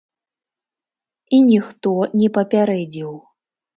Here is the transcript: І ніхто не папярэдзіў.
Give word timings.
І 1.39 1.43
ніхто 1.49 1.93
не 2.23 2.33
папярэдзіў. 2.39 3.11